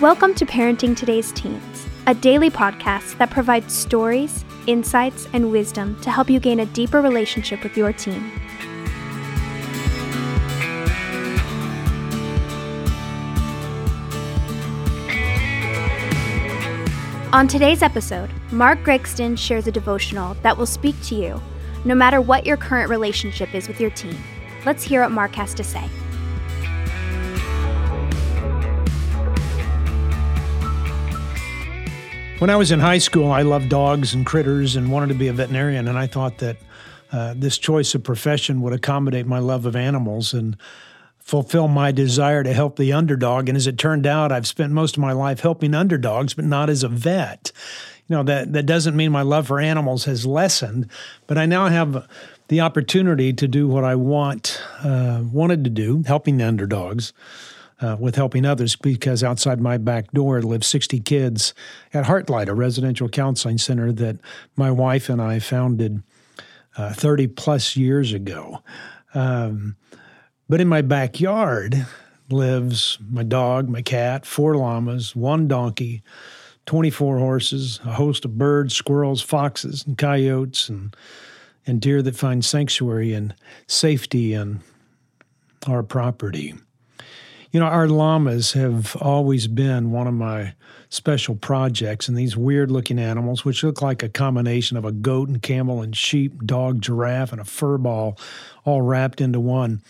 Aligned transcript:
Welcome 0.00 0.34
to 0.36 0.46
Parenting 0.46 0.96
Today's 0.96 1.30
Teens, 1.30 1.86
a 2.06 2.14
daily 2.14 2.48
podcast 2.48 3.18
that 3.18 3.28
provides 3.28 3.76
stories, 3.76 4.46
insights, 4.66 5.28
and 5.34 5.52
wisdom 5.52 6.00
to 6.00 6.10
help 6.10 6.30
you 6.30 6.40
gain 6.40 6.60
a 6.60 6.64
deeper 6.64 7.02
relationship 7.02 7.62
with 7.62 7.76
your 7.76 7.92
teen. 7.92 8.32
On 17.34 17.46
today's 17.46 17.82
episode, 17.82 18.30
Mark 18.50 18.78
Gregston 18.78 19.36
shares 19.36 19.66
a 19.66 19.70
devotional 19.70 20.32
that 20.42 20.56
will 20.56 20.64
speak 20.64 20.98
to 21.02 21.14
you 21.14 21.42
no 21.84 21.94
matter 21.94 22.22
what 22.22 22.46
your 22.46 22.56
current 22.56 22.88
relationship 22.88 23.54
is 23.54 23.68
with 23.68 23.78
your 23.78 23.90
teen. 23.90 24.16
Let's 24.64 24.82
hear 24.82 25.02
what 25.02 25.12
Mark 25.12 25.34
has 25.34 25.52
to 25.52 25.62
say. 25.62 25.90
When 32.40 32.48
I 32.48 32.56
was 32.56 32.70
in 32.70 32.80
high 32.80 32.96
school, 32.96 33.30
I 33.30 33.42
loved 33.42 33.68
dogs 33.68 34.14
and 34.14 34.24
critters 34.24 34.74
and 34.74 34.90
wanted 34.90 35.08
to 35.10 35.14
be 35.14 35.28
a 35.28 35.32
veterinarian. 35.34 35.86
And 35.86 35.98
I 35.98 36.06
thought 36.06 36.38
that 36.38 36.56
uh, 37.12 37.34
this 37.36 37.58
choice 37.58 37.94
of 37.94 38.02
profession 38.02 38.62
would 38.62 38.72
accommodate 38.72 39.26
my 39.26 39.38
love 39.38 39.66
of 39.66 39.76
animals 39.76 40.32
and 40.32 40.56
fulfill 41.18 41.68
my 41.68 41.92
desire 41.92 42.42
to 42.42 42.54
help 42.54 42.76
the 42.76 42.94
underdog. 42.94 43.50
And 43.50 43.56
as 43.58 43.66
it 43.66 43.76
turned 43.76 44.06
out, 44.06 44.32
I've 44.32 44.46
spent 44.46 44.72
most 44.72 44.96
of 44.96 45.02
my 45.02 45.12
life 45.12 45.40
helping 45.40 45.74
underdogs, 45.74 46.32
but 46.32 46.46
not 46.46 46.70
as 46.70 46.82
a 46.82 46.88
vet. 46.88 47.52
You 48.08 48.16
know, 48.16 48.22
that, 48.22 48.54
that 48.54 48.64
doesn't 48.64 48.96
mean 48.96 49.12
my 49.12 49.20
love 49.20 49.48
for 49.48 49.60
animals 49.60 50.06
has 50.06 50.24
lessened, 50.24 50.88
but 51.26 51.36
I 51.36 51.44
now 51.44 51.66
have 51.66 52.08
the 52.48 52.62
opportunity 52.62 53.34
to 53.34 53.46
do 53.48 53.68
what 53.68 53.84
I 53.84 53.96
want, 53.96 54.62
uh, 54.82 55.20
wanted 55.30 55.62
to 55.64 55.70
do, 55.70 56.04
helping 56.06 56.38
the 56.38 56.48
underdogs 56.48 57.12
uh, 57.80 57.96
with 57.98 58.16
helping 58.16 58.44
others 58.44 58.76
because 58.76 59.24
outside 59.24 59.60
my 59.60 59.78
back 59.78 60.10
door 60.12 60.42
live 60.42 60.64
60 60.64 61.00
kids 61.00 61.54
at 61.92 62.04
Heartlight, 62.04 62.48
a 62.48 62.54
residential 62.54 63.08
counseling 63.08 63.58
center 63.58 63.92
that 63.92 64.18
my 64.56 64.70
wife 64.70 65.08
and 65.08 65.20
I 65.20 65.38
founded 65.38 66.02
uh, 66.76 66.92
30 66.92 67.28
plus 67.28 67.76
years 67.76 68.12
ago. 68.12 68.62
Um, 69.14 69.76
but 70.48 70.60
in 70.60 70.68
my 70.68 70.82
backyard 70.82 71.86
lives 72.30 72.98
my 73.10 73.22
dog, 73.22 73.68
my 73.68 73.82
cat, 73.82 74.24
four 74.24 74.56
llamas, 74.56 75.16
one 75.16 75.48
donkey, 75.48 76.02
24 76.66 77.18
horses, 77.18 77.80
a 77.84 77.92
host 77.92 78.24
of 78.24 78.38
birds, 78.38 78.74
squirrels, 78.74 79.22
foxes, 79.22 79.84
and 79.86 79.98
coyotes, 79.98 80.68
and, 80.68 80.94
and 81.66 81.80
deer 81.80 82.02
that 82.02 82.14
find 82.14 82.44
sanctuary 82.44 83.12
and 83.12 83.34
safety 83.66 84.34
in 84.34 84.60
our 85.66 85.82
property. 85.82 86.54
You 87.52 87.58
know, 87.58 87.66
our 87.66 87.88
llamas 87.88 88.52
have 88.52 88.94
always 88.96 89.48
been 89.48 89.90
one 89.90 90.06
of 90.06 90.14
my 90.14 90.54
special 90.88 91.34
projects, 91.34 92.06
and 92.06 92.16
these 92.16 92.36
weird 92.36 92.70
looking 92.70 92.98
animals, 92.98 93.44
which 93.44 93.64
look 93.64 93.82
like 93.82 94.04
a 94.04 94.08
combination 94.08 94.76
of 94.76 94.84
a 94.84 94.92
goat 94.92 95.28
and 95.28 95.42
camel 95.42 95.82
and 95.82 95.96
sheep, 95.96 96.46
dog, 96.46 96.80
giraffe, 96.80 97.32
and 97.32 97.40
a 97.40 97.44
fur 97.44 97.76
ball, 97.76 98.16
all 98.64 98.82
wrapped 98.82 99.20
into 99.20 99.40
one, 99.40 99.82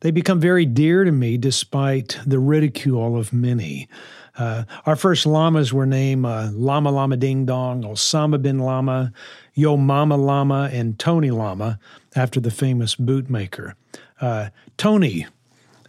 they 0.00 0.10
become 0.10 0.40
very 0.40 0.66
dear 0.66 1.04
to 1.04 1.12
me 1.12 1.38
despite 1.38 2.18
the 2.26 2.38
ridicule 2.38 3.16
of 3.16 3.32
many. 3.32 3.88
Uh, 4.36 4.64
our 4.84 4.96
first 4.96 5.24
llamas 5.24 5.72
were 5.72 5.86
named 5.86 6.26
uh, 6.26 6.48
Llama 6.52 6.90
Llama 6.90 7.16
Ding 7.16 7.46
Dong, 7.46 7.84
Osama 7.84 8.42
bin 8.42 8.58
Llama, 8.58 9.12
Yo 9.54 9.76
Mama 9.76 10.16
Llama, 10.16 10.68
and 10.72 10.98
Tony 10.98 11.30
Llama, 11.30 11.78
after 12.16 12.40
the 12.40 12.50
famous 12.50 12.96
bootmaker. 12.96 13.74
Uh, 14.20 14.48
Tony, 14.76 15.26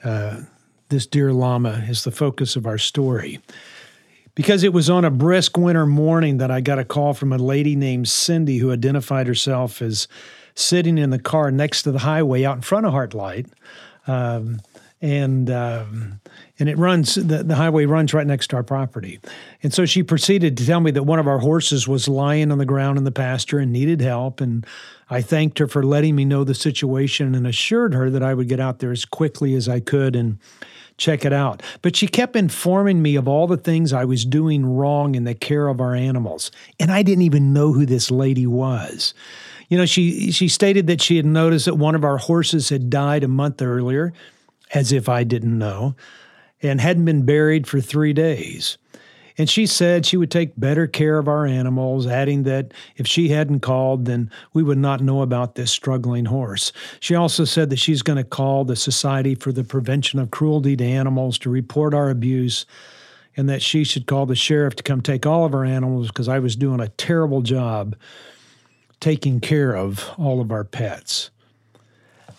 uh, 0.03 0.41
this 0.89 1.05
dear 1.05 1.33
llama 1.33 1.85
is 1.87 2.03
the 2.03 2.11
focus 2.11 2.55
of 2.55 2.65
our 2.65 2.77
story. 2.77 3.39
Because 4.35 4.63
it 4.63 4.73
was 4.73 4.89
on 4.89 5.05
a 5.05 5.11
brisk 5.11 5.57
winter 5.57 5.85
morning 5.85 6.37
that 6.37 6.51
I 6.51 6.59
got 6.59 6.77
a 6.77 6.85
call 6.85 7.13
from 7.13 7.31
a 7.31 7.37
lady 7.37 7.75
named 7.75 8.09
Cindy 8.09 8.57
who 8.57 8.71
identified 8.71 9.27
herself 9.27 9.81
as 9.81 10.07
sitting 10.55 10.97
in 10.97 11.09
the 11.09 11.19
car 11.19 11.51
next 11.51 11.83
to 11.83 11.91
the 11.91 11.99
highway 11.99 12.43
out 12.43 12.57
in 12.57 12.61
front 12.61 12.85
of 12.85 12.93
Heartlight. 12.93 13.47
Um, 14.07 14.59
and 15.01 15.49
um, 15.49 16.19
and 16.57 16.69
it 16.69 16.77
runs 16.77 17.15
the, 17.15 17.43
the 17.43 17.55
highway 17.55 17.85
runs 17.85 18.13
right 18.13 18.25
next 18.25 18.47
to 18.47 18.55
our 18.55 18.63
property 18.63 19.19
and 19.61 19.73
so 19.73 19.85
she 19.85 20.01
proceeded 20.01 20.57
to 20.57 20.65
tell 20.65 20.79
me 20.79 20.91
that 20.91 21.03
one 21.03 21.19
of 21.19 21.27
our 21.27 21.39
horses 21.39 21.87
was 21.87 22.07
lying 22.07 22.51
on 22.51 22.57
the 22.57 22.65
ground 22.65 22.97
in 22.97 23.03
the 23.03 23.11
pasture 23.11 23.59
and 23.59 23.71
needed 23.71 24.01
help 24.01 24.39
and 24.39 24.65
i 25.09 25.21
thanked 25.21 25.59
her 25.59 25.67
for 25.67 25.83
letting 25.83 26.15
me 26.15 26.23
know 26.23 26.43
the 26.43 26.55
situation 26.55 27.35
and 27.35 27.45
assured 27.45 27.93
her 27.93 28.09
that 28.09 28.23
i 28.23 28.33
would 28.33 28.47
get 28.47 28.59
out 28.59 28.79
there 28.79 28.91
as 28.91 29.05
quickly 29.05 29.53
as 29.53 29.67
i 29.67 29.79
could 29.79 30.15
and 30.15 30.39
check 30.97 31.25
it 31.25 31.33
out. 31.33 31.61
But 31.81 31.95
she 31.95 32.07
kept 32.07 32.35
informing 32.35 33.01
me 33.01 33.15
of 33.15 33.27
all 33.27 33.47
the 33.47 33.57
things 33.57 33.93
I 33.93 34.05
was 34.05 34.25
doing 34.25 34.65
wrong 34.65 35.15
in 35.15 35.23
the 35.23 35.33
care 35.33 35.67
of 35.67 35.81
our 35.81 35.93
animals. 35.93 36.51
And 36.79 36.91
I 36.91 37.03
didn't 37.03 37.23
even 37.23 37.53
know 37.53 37.73
who 37.73 37.85
this 37.85 38.11
lady 38.11 38.47
was. 38.47 39.13
You 39.69 39.77
know, 39.77 39.85
she 39.85 40.31
she 40.31 40.47
stated 40.47 40.87
that 40.87 41.01
she 41.01 41.17
had 41.17 41.25
noticed 41.25 41.65
that 41.65 41.75
one 41.75 41.95
of 41.95 42.03
our 42.03 42.17
horses 42.17 42.69
had 42.69 42.89
died 42.89 43.23
a 43.23 43.27
month 43.27 43.61
earlier, 43.61 44.13
as 44.73 44.91
if 44.91 45.07
I 45.07 45.23
didn't 45.23 45.57
know, 45.57 45.95
and 46.61 46.81
hadn't 46.81 47.05
been 47.05 47.25
buried 47.25 47.67
for 47.67 47.79
3 47.79 48.13
days. 48.13 48.77
And 49.37 49.49
she 49.49 49.65
said 49.65 50.05
she 50.05 50.15
would 50.15 50.31
take 50.31 50.57
better 50.57 50.87
care 50.87 51.17
of 51.17 51.27
our 51.27 51.45
animals, 51.45 52.07
adding 52.07 52.43
that 52.43 52.73
if 52.95 53.05
she 53.05 53.27
hadn't 53.27 53.59
called, 53.59 54.05
then 54.05 54.31
we 54.53 54.63
would 54.63 54.77
not 54.77 55.01
know 55.01 55.21
about 55.21 55.55
this 55.55 55.71
struggling 55.71 56.23
horse. 56.23 56.71
She 57.01 57.15
also 57.15 57.43
said 57.43 57.69
that 57.69 57.79
she's 57.79 58.01
going 58.01 58.15
to 58.15 58.23
call 58.23 58.63
the 58.63 58.77
Society 58.77 59.35
for 59.35 59.51
the 59.51 59.65
Prevention 59.65 60.19
of 60.19 60.31
Cruelty 60.31 60.77
to 60.77 60.85
Animals 60.85 61.37
to 61.39 61.49
report 61.49 61.93
our 61.93 62.09
abuse 62.09 62.65
and 63.35 63.49
that 63.49 63.61
she 63.61 63.83
should 63.83 64.07
call 64.07 64.25
the 64.25 64.35
sheriff 64.35 64.77
to 64.77 64.83
come 64.83 65.01
take 65.01 65.25
all 65.25 65.43
of 65.43 65.53
our 65.53 65.65
animals 65.65 66.07
because 66.07 66.29
I 66.29 66.39
was 66.39 66.55
doing 66.55 66.79
a 66.79 66.87
terrible 66.87 67.41
job 67.41 67.97
taking 69.01 69.41
care 69.41 69.75
of 69.75 70.09
all 70.17 70.39
of 70.39 70.49
our 70.49 70.63
pets. 70.63 71.29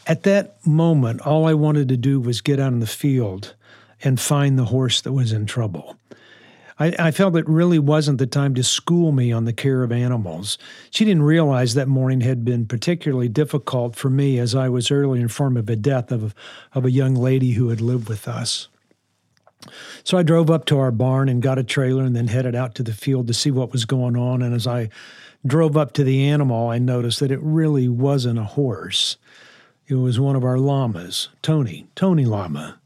At 0.07 0.23
that 0.23 0.65
moment, 0.65 1.21
all 1.23 1.47
I 1.47 1.55
wanted 1.55 1.89
to 1.89 1.97
do 1.97 2.21
was 2.21 2.41
get 2.41 2.61
out 2.61 2.73
in 2.73 2.81
the 2.81 2.87
field 2.87 3.55
and 4.05 4.21
find 4.21 4.59
the 4.59 4.67
horse 4.67 5.01
that 5.01 5.13
was 5.13 5.33
in 5.33 5.47
trouble. 5.47 5.97
I, 6.79 6.95
I, 6.99 7.11
felt 7.11 7.37
it 7.37 7.49
really 7.49 7.79
wasn't 7.79 8.19
the 8.19 8.27
time 8.27 8.55
to 8.55 8.63
school 8.63 9.11
me 9.11 9.33
on 9.33 9.47
the 9.47 9.53
care 9.53 9.83
of 9.83 9.91
animals. 9.91 10.59
She 10.91 11.07
didn't 11.07 11.23
realize 11.23 11.73
that 11.75 11.89
morning 11.89 12.21
had 12.21 12.45
been 12.45 12.67
particularly 12.67 13.31
difficult 13.31 13.97
for 13.97 14.11
me 14.11 14.39
as 14.39 14.55
I 14.55 14.69
was 14.69 14.91
early 14.91 15.21
informed 15.21 15.57
of 15.57 15.67
the 15.67 15.77
death 15.77 16.13
of, 16.13 16.35
of 16.75 16.85
a 16.85 16.91
young 16.91 17.15
lady 17.15 17.53
who 17.53 17.71
had 17.71 17.81
lived 17.81 18.11
with 18.11 18.29
us. 18.29 18.69
So 20.05 20.19
I 20.19 20.23
drove 20.23 20.51
up 20.51 20.67
to 20.67 20.79
our 20.79 20.91
barn 20.91 21.31
and 21.31 21.43
got 21.43 21.59
a 21.59 21.65
trailer 21.65 22.05
and 22.05 22.15
then 22.15 22.29
headed 22.29 22.55
out 22.55 22.75
to 22.75 22.83
the 22.83 22.93
field 22.93 23.27
to 23.29 23.35
see 23.35 23.51
what 23.51 23.73
was 23.73 23.87
going 23.87 24.17
on. 24.17 24.43
And 24.43 24.55
as 24.55 24.67
I 24.67 24.91
drove 25.47 25.79
up 25.79 25.93
to 25.93 26.05
the 26.05 26.29
animal, 26.29 26.69
I 26.69 26.79
noticed 26.79 27.21
that 27.21 27.31
it 27.31 27.41
really 27.41 27.89
wasn't 27.89 28.39
a 28.39 28.45
horse. 28.45 29.17
It 29.89 29.95
was 29.95 30.19
one 30.19 30.35
of 30.35 30.45
our 30.45 30.59
llamas, 30.59 31.29
Tony, 31.43 31.87
Tony 31.95 32.25
Llama. 32.25 32.81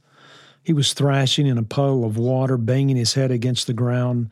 He 0.63 0.75
was 0.75 0.93
thrashing 0.93 1.47
in 1.47 1.57
a 1.57 1.63
puddle 1.63 2.05
of 2.05 2.19
water, 2.19 2.59
banging 2.59 2.97
his 2.97 3.15
head 3.15 3.31
against 3.31 3.67
the 3.67 3.73
ground, 3.73 4.29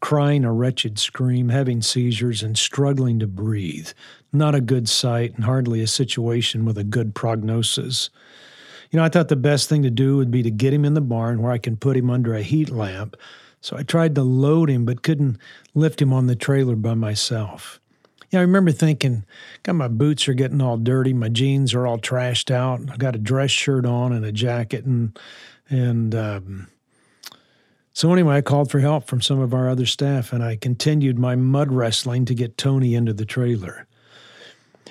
crying 0.00 0.44
a 0.44 0.52
wretched 0.52 0.98
scream, 0.98 1.48
having 1.48 1.80
seizures, 1.80 2.42
and 2.42 2.58
struggling 2.58 3.18
to 3.20 3.26
breathe. 3.26 3.88
Not 4.34 4.54
a 4.54 4.60
good 4.60 4.86
sight, 4.86 5.34
and 5.34 5.44
hardly 5.44 5.80
a 5.80 5.86
situation 5.86 6.66
with 6.66 6.76
a 6.76 6.84
good 6.84 7.14
prognosis. 7.14 8.10
You 8.90 8.98
know, 8.98 9.04
I 9.04 9.08
thought 9.08 9.28
the 9.28 9.36
best 9.36 9.70
thing 9.70 9.82
to 9.82 9.90
do 9.90 10.18
would 10.18 10.30
be 10.30 10.42
to 10.42 10.50
get 10.50 10.74
him 10.74 10.84
in 10.84 10.92
the 10.92 11.00
barn 11.00 11.40
where 11.40 11.52
I 11.52 11.58
can 11.58 11.78
put 11.78 11.96
him 11.96 12.10
under 12.10 12.34
a 12.34 12.42
heat 12.42 12.68
lamp. 12.68 13.16
So 13.62 13.78
I 13.78 13.82
tried 13.82 14.14
to 14.16 14.22
load 14.22 14.68
him, 14.68 14.84
but 14.84 15.02
couldn't 15.02 15.38
lift 15.74 16.02
him 16.02 16.12
on 16.12 16.26
the 16.26 16.36
trailer 16.36 16.76
by 16.76 16.92
myself. 16.92 17.80
Yeah, 18.30 18.38
I 18.38 18.42
remember 18.42 18.70
thinking, 18.70 19.24
God, 19.64 19.72
my 19.74 19.88
boots 19.88 20.28
are 20.28 20.34
getting 20.34 20.60
all 20.60 20.76
dirty, 20.76 21.12
my 21.12 21.28
jeans 21.28 21.74
are 21.74 21.86
all 21.86 21.98
trashed 21.98 22.50
out, 22.50 22.80
I've 22.90 22.98
got 22.98 23.16
a 23.16 23.18
dress 23.18 23.50
shirt 23.50 23.84
on 23.84 24.12
and 24.12 24.24
a 24.24 24.32
jacket, 24.32 24.84
and 24.84 25.18
and 25.68 26.14
um, 26.14 26.68
so, 27.92 28.12
anyway, 28.12 28.36
I 28.36 28.40
called 28.40 28.70
for 28.70 28.78
help 28.78 29.06
from 29.06 29.20
some 29.20 29.40
of 29.40 29.52
our 29.52 29.68
other 29.68 29.86
staff, 29.86 30.32
and 30.32 30.42
I 30.42 30.56
continued 30.56 31.18
my 31.18 31.34
mud 31.34 31.72
wrestling 31.72 32.24
to 32.26 32.34
get 32.34 32.56
Tony 32.56 32.94
into 32.94 33.12
the 33.12 33.24
trailer. 33.24 33.86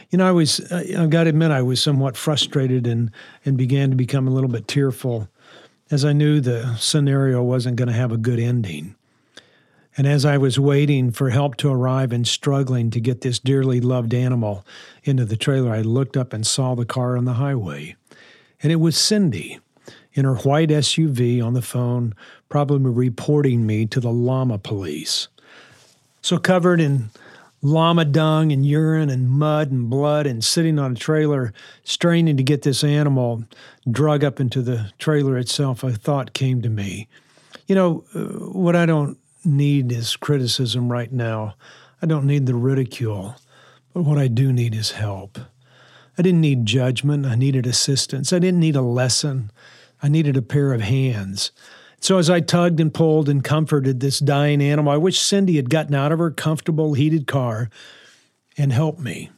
You 0.10 0.18
know, 0.18 0.28
I 0.28 0.32
was, 0.32 0.60
I've 0.72 1.10
got 1.10 1.24
to 1.24 1.30
admit, 1.30 1.52
I 1.52 1.62
was 1.62 1.82
somewhat 1.82 2.18
frustrated 2.18 2.86
and, 2.88 3.12
and 3.46 3.58
began 3.58 3.90
to 3.90 3.96
become 3.96 4.28
a 4.28 4.32
little 4.32 4.50
bit 4.50 4.68
tearful 4.68 5.30
as 5.90 6.04
I 6.04 6.14
knew 6.14 6.40
the 6.40 6.76
scenario 6.76 7.42
wasn't 7.42 7.78
going 7.78 7.88
to 7.88 7.96
have 7.96 8.12
a 8.12 8.18
good 8.18 8.40
ending. 8.40 8.96
And 9.98 10.08
as 10.08 10.24
I 10.24 10.38
was 10.38 10.60
waiting 10.60 11.12
for 11.12 11.30
help 11.30 11.58
to 11.58 11.70
arrive 11.70 12.12
and 12.12 12.28
struggling 12.28 12.90
to 12.92 13.02
get 13.02 13.22
this 13.22 13.40
dearly 13.40 13.82
loved 13.82 14.14
animal 14.14 14.66
into 15.04 15.26
the 15.26 15.36
trailer, 15.36 15.74
I 15.74 15.82
looked 15.82 16.16
up 16.16 16.32
and 16.32 16.46
saw 16.46 16.76
the 16.76 16.86
car 16.86 17.18
on 17.18 17.26
the 17.26 17.34
highway. 17.34 17.96
And 18.62 18.72
it 18.72 18.78
was 18.78 18.98
Cindy 18.98 19.60
in 20.14 20.26
her 20.26 20.36
white 20.36 20.70
SUV 20.70 21.44
on 21.44 21.54
the 21.54 21.62
phone, 21.62 22.14
probably 22.50 22.92
reporting 22.92 23.66
me 23.66 23.86
to 23.88 24.00
the 24.00 24.12
llama 24.12 24.58
police. 24.58 25.28
So, 26.22 26.38
covered 26.38 26.82
in 26.82 27.10
llama 27.62 28.06
dung 28.06 28.52
and 28.52 28.66
urine 28.66 29.10
and 29.10 29.30
mud 29.30 29.72
and 29.72 29.90
blood 29.90 30.26
and 30.26 30.44
sitting 30.44 30.80
on 30.80 30.94
a 30.94 30.96
trailer, 30.96 31.54
straining 31.84 32.38
to 32.38 32.44
get 32.44 32.62
this 32.62 32.84
animal 32.84 33.44
drug 33.90 34.24
up 34.24 34.40
into 34.40 34.62
the 34.62 34.92
trailer 34.98 35.38
itself, 35.38 35.84
a 35.84 35.92
thought 35.92 36.34
came 36.34 36.62
to 36.62 36.70
me. 36.70 37.08
You 37.68 37.76
know, 37.76 38.04
uh, 38.16 38.20
what 38.52 38.76
I 38.76 38.86
don't 38.86 39.18
need 39.46 39.92
is 39.92 40.16
criticism 40.16 40.92
right 40.92 41.12
now. 41.12 41.56
I 42.02 42.06
don't 42.06 42.28
need 42.28 42.46
the 42.46 42.56
ridicule. 42.56 43.36
But 43.94 44.04
what 44.04 44.18
I 44.18 44.28
do 44.28 44.54
need 44.54 44.76
is 44.76 44.92
help. 44.92 45.40
I 46.18 46.22
didn't 46.22 46.42
need 46.42 46.66
judgment. 46.66 47.26
I 47.26 47.36
needed 47.36 47.66
assistance. 47.66 48.34
I 48.34 48.40
didn't 48.40 48.60
need 48.60 48.76
a 48.76 48.82
lesson. 48.82 49.52
I 50.02 50.10
needed 50.10 50.38
a 50.38 50.42
pair 50.42 50.74
of 50.74 50.82
hands. 50.82 51.52
So 52.02 52.18
as 52.18 52.30
I 52.30 52.40
tugged 52.40 52.80
and 52.80 52.94
pulled 52.94 53.28
and 53.28 53.44
comforted 53.44 54.00
this 54.00 54.20
dying 54.20 54.62
animal, 54.62 54.94
I 54.94 54.98
wish 54.98 55.20
Cindy 55.20 55.58
had 55.58 55.70
gotten 55.70 55.96
out 55.96 56.12
of 56.12 56.20
her 56.20 56.32
comfortable, 56.32 56.94
heated 56.94 57.28
car 57.28 57.70
and 58.58 58.72
helped 58.72 59.00
me. 59.00 59.32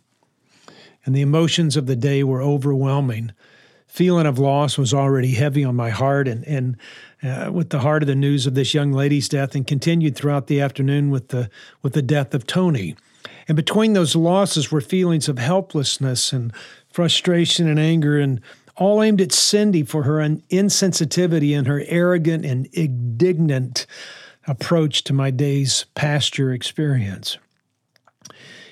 And 1.06 1.16
the 1.16 1.22
emotions 1.22 1.76
of 1.76 1.88
the 1.88 1.96
day 1.96 2.24
were 2.24 2.42
overwhelming. 2.42 3.32
Feeling 3.92 4.26
of 4.26 4.40
loss 4.40 4.78
was 4.78 4.94
already 4.94 5.34
heavy 5.34 5.66
on 5.66 5.76
my 5.76 5.90
heart, 5.90 6.26
and 6.26 6.48
and 6.48 6.78
uh, 7.22 7.52
with 7.52 7.72
the 7.72 7.80
heart 7.80 8.04
of 8.04 8.08
the 8.08 8.16
news 8.16 8.48
of 8.48 8.56
this 8.56 8.74
young 8.74 8.94
lady's 8.94 9.28
death, 9.28 9.54
and 9.54 9.68
continued 9.68 10.16
throughout 10.16 10.48
the 10.48 10.62
afternoon 10.62 11.10
with 11.10 11.28
the 11.28 11.50
with 11.82 11.92
the 11.92 12.02
death 12.02 12.34
of 12.34 12.48
Tony. 12.48 12.96
And 13.50 13.58
between 13.58 13.92
those 13.92 14.16
losses 14.16 14.72
were 14.72 14.80
feelings 14.80 15.28
of 15.28 15.38
helplessness 15.38 16.32
and 16.32 16.54
frustration 16.90 17.68
and 17.68 17.78
anger 17.78 18.18
and 18.18 18.40
all 18.78 19.04
aimed 19.04 19.20
at 19.20 19.34
Cindy 19.34 19.84
for 19.84 20.04
her 20.04 20.20
insensitivity 20.20 21.58
and 21.58 21.68
her 21.68 21.84
arrogant 21.88 22.46
and 22.46 22.68
indignant 22.68 23.86
approach 24.48 25.04
to 25.04 25.12
my 25.12 25.32
day's 25.32 25.86
pasture 25.96 26.54
experience. 26.54 27.38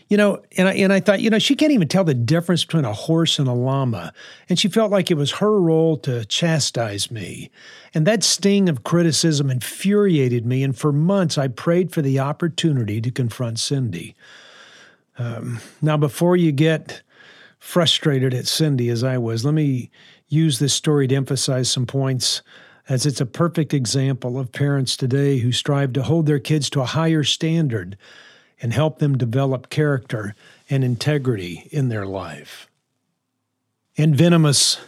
You 0.09 0.17
know, 0.17 0.41
and 0.57 0.67
I, 0.67 0.73
and 0.73 0.91
I 0.91 0.99
thought, 0.99 1.21
you 1.21 1.29
know, 1.29 1.39
she 1.39 1.55
can't 1.55 1.71
even 1.71 1.87
tell 1.87 2.03
the 2.03 2.15
difference 2.15 2.65
between 2.65 2.85
a 2.85 2.93
horse 2.93 3.37
and 3.37 3.47
a 3.47 3.53
llama. 3.53 4.11
And 4.49 4.57
she 4.57 4.67
felt 4.67 4.91
like 4.91 5.11
it 5.11 5.17
was 5.17 5.33
her 5.33 5.61
role 5.61 5.97
to 5.97 6.25
chastise 6.25 7.11
me. 7.11 7.51
And 7.93 8.07
that 8.07 8.23
sting 8.23 8.69
of 8.69 8.83
criticism 8.83 9.51
infuriated 9.51 10.47
me. 10.47 10.63
And 10.63 10.75
for 10.75 10.91
months, 10.91 11.37
I 11.37 11.47
prayed 11.47 11.91
for 11.91 12.01
the 12.01 12.19
opportunity 12.19 12.99
to 13.01 13.11
confront 13.11 13.59
Cindy. 13.59 14.15
Um, 15.19 15.59
now, 15.81 15.95
before 15.95 16.35
you 16.35 16.51
get 16.51 17.03
frustrated 17.59 18.33
at 18.33 18.47
Cindy 18.47 18.89
as 18.89 19.03
I 19.03 19.17
was. 19.17 19.45
Let 19.45 19.53
me 19.53 19.91
use 20.27 20.59
this 20.59 20.73
story 20.73 21.07
to 21.07 21.15
emphasize 21.15 21.69
some 21.69 21.85
points 21.85 22.41
as 22.87 23.05
it's 23.05 23.21
a 23.21 23.25
perfect 23.25 23.73
example 23.73 24.39
of 24.39 24.51
parents 24.51 24.97
today 24.97 25.37
who 25.39 25.51
strive 25.51 25.93
to 25.93 26.03
hold 26.03 26.25
their 26.25 26.39
kids 26.39 26.69
to 26.71 26.81
a 26.81 26.85
higher 26.85 27.23
standard 27.23 27.97
and 28.61 28.73
help 28.73 28.99
them 28.99 29.17
develop 29.17 29.69
character 29.69 30.35
and 30.69 30.83
integrity 30.83 31.67
in 31.71 31.89
their 31.89 32.05
life. 32.05 32.67
And 33.97 34.15
venomous 34.15 34.79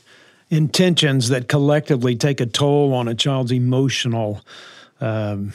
intentions 0.50 1.30
that 1.30 1.48
collectively 1.48 2.16
take 2.16 2.42
a 2.42 2.46
toll 2.46 2.94
on 2.94 3.08
a 3.08 3.16
child's 3.16 3.52
emotional 3.52 4.42
um, 5.00 5.54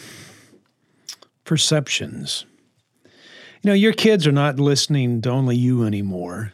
perceptions. 1.44 2.44
You 3.04 3.70
know, 3.70 3.74
your 3.74 3.92
kids 3.92 4.26
are 4.26 4.32
not 4.32 4.58
listening 4.58 5.20
to 5.22 5.30
only 5.30 5.56
you 5.56 5.84
anymore. 5.84 6.52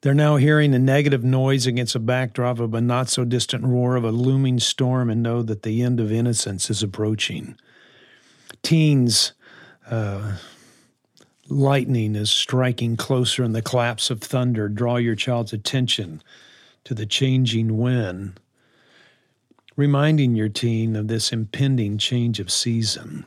They're 0.00 0.14
now 0.14 0.36
hearing 0.36 0.70
the 0.70 0.78
negative 0.78 1.24
noise 1.24 1.66
against 1.66 1.94
a 1.94 1.98
backdrop 1.98 2.58
of 2.58 2.74
a 2.74 2.80
not 2.80 3.08
so 3.08 3.24
distant 3.24 3.64
roar 3.64 3.96
of 3.96 4.04
a 4.04 4.10
looming 4.10 4.60
storm 4.60 5.08
and 5.08 5.22
know 5.22 5.42
that 5.42 5.62
the 5.62 5.82
end 5.82 5.98
of 5.98 6.12
innocence 6.12 6.68
is 6.68 6.82
approaching. 6.82 7.56
Teens, 8.62 9.32
uh, 9.90 10.36
lightning 11.48 12.16
is 12.16 12.30
striking 12.30 12.96
closer 12.96 13.42
and 13.42 13.54
the 13.54 13.62
claps 13.62 14.10
of 14.10 14.20
thunder 14.20 14.68
draw 14.68 14.96
your 14.96 15.14
child's 15.14 15.52
attention 15.52 16.22
to 16.84 16.94
the 16.94 17.06
changing 17.06 17.78
wind, 17.78 18.38
reminding 19.76 20.34
your 20.34 20.48
teen 20.48 20.96
of 20.96 21.08
this 21.08 21.32
impending 21.32 21.98
change 21.98 22.40
of 22.40 22.50
season. 22.50 23.26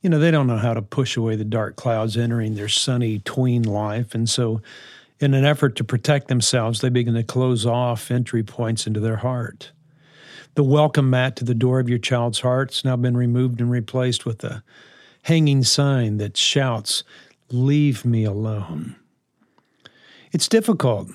You 0.00 0.10
know, 0.10 0.18
they 0.18 0.30
don't 0.30 0.48
know 0.48 0.58
how 0.58 0.74
to 0.74 0.82
push 0.82 1.16
away 1.16 1.36
the 1.36 1.44
dark 1.44 1.76
clouds 1.76 2.16
entering 2.16 2.54
their 2.54 2.68
sunny 2.68 3.20
tween 3.20 3.62
life, 3.62 4.14
and 4.14 4.28
so 4.28 4.60
in 5.20 5.34
an 5.34 5.44
effort 5.44 5.76
to 5.76 5.84
protect 5.84 6.26
themselves, 6.26 6.80
they 6.80 6.88
begin 6.88 7.14
to 7.14 7.22
close 7.22 7.64
off 7.64 8.10
entry 8.10 8.42
points 8.42 8.86
into 8.88 8.98
their 8.98 9.16
heart. 9.16 9.70
The 10.54 10.64
welcome 10.64 11.08
mat 11.08 11.36
to 11.36 11.44
the 11.44 11.54
door 11.54 11.78
of 11.78 11.88
your 11.88 11.98
child's 12.00 12.40
heart 12.40 12.72
has 12.72 12.84
now 12.84 12.96
been 12.96 13.16
removed 13.16 13.60
and 13.60 13.70
replaced 13.70 14.26
with 14.26 14.42
a 14.42 14.64
hanging 15.22 15.62
sign 15.62 16.16
that 16.16 16.36
shouts, 16.36 17.04
Leave 17.52 18.06
me 18.06 18.24
alone. 18.24 18.96
It's 20.32 20.48
difficult. 20.48 21.10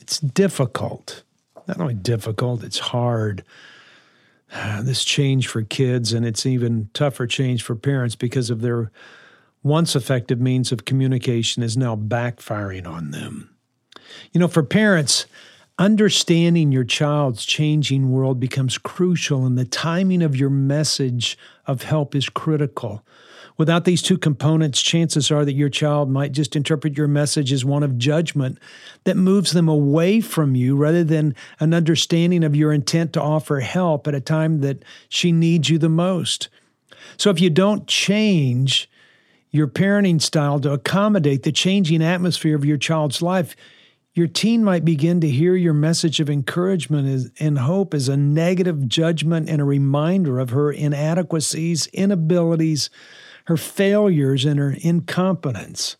It's 0.00 0.18
difficult. 0.18 1.22
Not 1.68 1.78
only 1.78 1.94
difficult, 1.94 2.64
it's 2.64 2.78
hard. 2.78 3.44
This 4.82 5.04
change 5.04 5.46
for 5.46 5.62
kids, 5.62 6.12
and 6.12 6.26
it's 6.26 6.44
even 6.44 6.90
tougher 6.94 7.26
change 7.26 7.62
for 7.62 7.76
parents 7.76 8.16
because 8.16 8.50
of 8.50 8.62
their 8.62 8.90
once 9.62 9.94
effective 9.94 10.40
means 10.40 10.72
of 10.72 10.84
communication 10.86 11.62
is 11.62 11.76
now 11.76 11.94
backfiring 11.94 12.86
on 12.86 13.10
them. 13.10 13.54
You 14.32 14.40
know, 14.40 14.48
for 14.48 14.62
parents, 14.62 15.26
understanding 15.78 16.72
your 16.72 16.84
child's 16.84 17.44
changing 17.44 18.10
world 18.10 18.40
becomes 18.40 18.78
crucial, 18.78 19.46
and 19.46 19.56
the 19.56 19.64
timing 19.64 20.22
of 20.22 20.34
your 20.34 20.50
message 20.50 21.38
of 21.66 21.82
help 21.82 22.14
is 22.14 22.28
critical. 22.28 23.04
Without 23.60 23.84
these 23.84 24.00
two 24.00 24.16
components, 24.16 24.80
chances 24.80 25.30
are 25.30 25.44
that 25.44 25.52
your 25.52 25.68
child 25.68 26.10
might 26.10 26.32
just 26.32 26.56
interpret 26.56 26.96
your 26.96 27.06
message 27.06 27.52
as 27.52 27.62
one 27.62 27.82
of 27.82 27.98
judgment 27.98 28.58
that 29.04 29.18
moves 29.18 29.52
them 29.52 29.68
away 29.68 30.22
from 30.22 30.54
you 30.54 30.74
rather 30.74 31.04
than 31.04 31.34
an 31.58 31.74
understanding 31.74 32.42
of 32.42 32.56
your 32.56 32.72
intent 32.72 33.12
to 33.12 33.20
offer 33.20 33.60
help 33.60 34.08
at 34.08 34.14
a 34.14 34.20
time 34.20 34.60
that 34.60 34.82
she 35.10 35.30
needs 35.30 35.68
you 35.68 35.76
the 35.76 35.90
most. 35.90 36.48
So 37.18 37.28
if 37.28 37.38
you 37.38 37.50
don't 37.50 37.86
change, 37.86 38.88
your 39.50 39.68
parenting 39.68 40.22
style 40.22 40.58
to 40.60 40.72
accommodate 40.72 41.42
the 41.42 41.52
changing 41.52 42.02
atmosphere 42.02 42.56
of 42.56 42.64
your 42.64 42.78
child's 42.78 43.20
life, 43.20 43.54
your 44.14 44.26
teen 44.26 44.64
might 44.64 44.86
begin 44.86 45.20
to 45.20 45.28
hear 45.28 45.54
your 45.54 45.74
message 45.74 46.18
of 46.18 46.30
encouragement 46.30 47.30
and 47.38 47.58
hope 47.58 47.92
as 47.92 48.08
a 48.08 48.16
negative 48.16 48.88
judgment 48.88 49.50
and 49.50 49.60
a 49.60 49.64
reminder 49.64 50.38
of 50.38 50.48
her 50.48 50.72
inadequacies, 50.72 51.88
inabilities, 51.88 52.88
her 53.46 53.56
failures, 53.56 54.44
and 54.44 54.58
her 54.58 54.76
incompetence. 54.80 55.96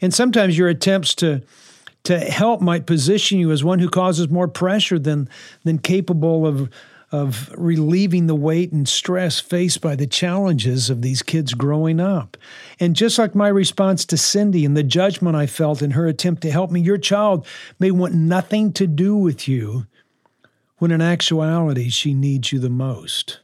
And 0.00 0.12
sometimes 0.12 0.58
your 0.58 0.68
attempts 0.68 1.14
to 1.16 1.42
to 2.04 2.18
help 2.18 2.60
might 2.60 2.84
position 2.84 3.38
you 3.38 3.52
as 3.52 3.62
one 3.62 3.78
who 3.78 3.88
causes 3.88 4.28
more 4.28 4.48
pressure 4.48 4.98
than 4.98 5.28
than 5.64 5.78
capable 5.78 6.46
of 6.46 6.70
of 7.12 7.52
relieving 7.58 8.26
the 8.26 8.34
weight 8.34 8.72
and 8.72 8.88
stress 8.88 9.38
faced 9.38 9.82
by 9.82 9.94
the 9.94 10.06
challenges 10.06 10.88
of 10.88 11.02
these 11.02 11.22
kids 11.22 11.52
growing 11.52 12.00
up. 12.00 12.38
And 12.80 12.96
just 12.96 13.18
like 13.18 13.34
my 13.34 13.48
response 13.48 14.06
to 14.06 14.16
Cindy 14.16 14.64
and 14.64 14.74
the 14.74 14.82
judgment 14.82 15.36
I 15.36 15.46
felt 15.46 15.82
in 15.82 15.90
her 15.90 16.06
attempt 16.06 16.40
to 16.42 16.50
help 16.50 16.70
me, 16.70 16.80
your 16.80 16.96
child 16.96 17.46
may 17.78 17.90
want 17.90 18.14
nothing 18.14 18.72
to 18.72 18.86
do 18.86 19.14
with 19.14 19.46
you 19.46 19.86
when 20.78 20.90
in 20.90 21.02
actuality 21.02 21.90
she 21.90 22.14
needs 22.14 22.50
you 22.50 22.58
the 22.58 22.70
most. 22.70 23.40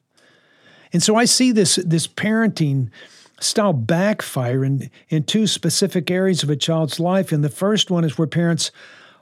And 0.90 1.02
so 1.02 1.16
I 1.16 1.26
see 1.26 1.52
this, 1.52 1.76
this 1.76 2.06
parenting 2.06 2.90
style 3.40 3.72
backfire 3.72 4.64
in, 4.64 4.90
in 5.08 5.22
two 5.24 5.46
specific 5.46 6.10
areas 6.10 6.42
of 6.42 6.50
a 6.50 6.56
child's 6.56 6.98
life. 6.98 7.32
And 7.32 7.44
the 7.44 7.48
first 7.48 7.90
one 7.90 8.04
is 8.04 8.18
where 8.18 8.26
parents 8.26 8.70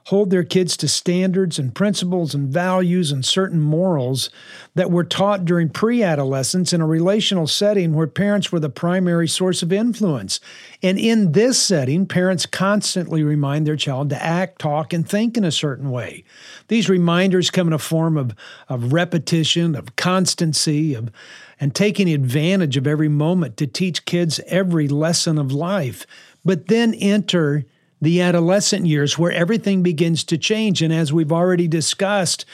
hold 0.07 0.29
their 0.29 0.43
kids 0.43 0.77
to 0.77 0.87
standards 0.87 1.59
and 1.59 1.75
principles 1.75 2.33
and 2.33 2.47
values 2.47 3.11
and 3.11 3.25
certain 3.25 3.59
morals 3.59 4.29
that 4.73 4.89
were 4.89 5.03
taught 5.03 5.43
during 5.43 5.67
pre 5.67 6.01
adolescence 6.01 6.71
in 6.71 6.79
a 6.79 6.87
relational 6.87 7.45
setting 7.45 7.93
where 7.93 8.07
parents 8.07 8.49
were 8.49 8.59
the 8.59 8.69
primary 8.69 9.27
source 9.27 9.61
of 9.61 9.73
influence. 9.73 10.39
And 10.81 10.97
in 10.97 11.33
this 11.33 11.61
setting, 11.61 12.05
parents 12.05 12.45
constantly 12.45 13.21
remind 13.21 13.67
their 13.67 13.75
child 13.75 14.09
to 14.11 14.23
act, 14.23 14.59
talk, 14.59 14.93
and 14.93 15.07
think 15.07 15.35
in 15.35 15.43
a 15.43 15.51
certain 15.51 15.91
way. 15.91 16.23
These 16.69 16.87
reminders 16.87 17.51
come 17.51 17.67
in 17.67 17.73
a 17.73 17.77
form 17.77 18.15
of, 18.15 18.33
of 18.69 18.93
repetition, 18.93 19.75
of 19.75 19.97
constancy, 19.97 20.93
of 20.93 21.11
and 21.59 21.75
taking 21.75 22.07
advantage 22.07 22.77
of 22.77 22.87
every 22.87 23.09
moment 23.09 23.57
to 23.57 23.67
teach 23.67 24.05
kids 24.05 24.39
every 24.47 24.87
lesson 24.87 25.37
of 25.37 25.51
life. 25.51 26.05
But 26.45 26.67
then 26.67 26.93
enter 26.93 27.65
the 28.01 28.21
adolescent 28.21 28.85
years 28.85 29.17
where 29.17 29.31
everything 29.31 29.83
begins 29.83 30.23
to 30.25 30.37
change. 30.37 30.81
And 30.81 30.93
as 30.93 31.11
we've 31.11 31.31
already 31.31 31.67
discussed, 31.67 32.45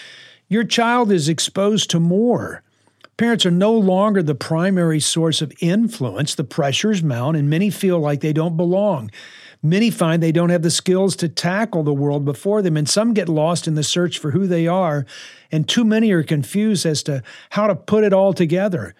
your 0.47 0.63
child 0.63 1.11
is 1.11 1.29
exposed 1.29 1.89
to 1.91 1.99
more. 1.99 2.63
Parents 3.17 3.45
are 3.45 3.51
no 3.51 3.73
longer 3.73 4.23
the 4.23 4.35
primary 4.35 4.99
source 4.99 5.41
of 5.41 5.53
influence. 5.59 6.35
The 6.35 6.43
pressures 6.43 7.03
mount, 7.03 7.37
and 7.37 7.49
many 7.49 7.69
feel 7.69 7.99
like 7.99 8.21
they 8.21 8.33
don't 8.33 8.57
belong. 8.57 9.11
Many 9.61 9.91
find 9.91 10.21
they 10.21 10.31
don't 10.31 10.49
have 10.49 10.63
the 10.63 10.71
skills 10.71 11.15
to 11.17 11.29
tackle 11.29 11.83
the 11.83 11.93
world 11.93 12.25
before 12.25 12.61
them, 12.61 12.75
and 12.75 12.89
some 12.89 13.13
get 13.13 13.29
lost 13.29 13.67
in 13.67 13.75
the 13.75 13.83
search 13.83 14.19
for 14.19 14.31
who 14.31 14.45
they 14.45 14.67
are, 14.67 15.05
and 15.51 15.69
too 15.69 15.85
many 15.85 16.11
are 16.11 16.23
confused 16.23 16.85
as 16.85 17.01
to 17.03 17.23
how 17.51 17.67
to 17.67 17.75
put 17.75 18.03
it 18.03 18.13
all 18.13 18.33
together. 18.33 18.93